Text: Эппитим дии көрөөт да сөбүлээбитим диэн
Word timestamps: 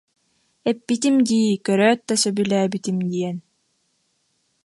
Эппитим 0.71 1.15
дии 1.27 1.51
көрөөт 1.67 2.01
да 2.09 2.15
сөбүлээбитим 2.23 2.97
диэн 3.11 3.37